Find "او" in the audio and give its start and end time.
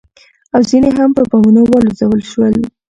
0.55-0.61